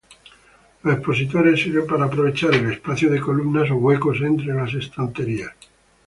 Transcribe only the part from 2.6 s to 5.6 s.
espacio de columnas o huecos entre las estanterías.